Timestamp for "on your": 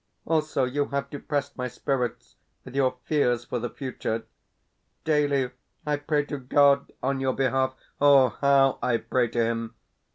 7.03-7.33